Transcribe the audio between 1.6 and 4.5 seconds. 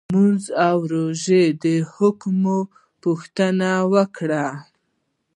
د احکامو پوښتنه وکړي.